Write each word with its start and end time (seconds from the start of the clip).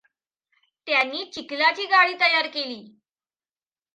त्यांनी 0.87 1.23
चिखलाची 1.25 1.85
गाडी 1.85 2.13
तयार 2.13 2.47
केली. 2.47 2.81